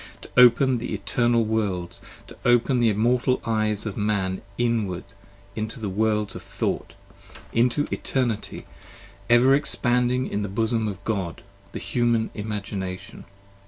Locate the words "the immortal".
2.79-3.39